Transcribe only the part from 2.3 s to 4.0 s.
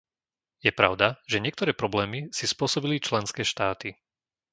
si spôsobili členské štáty.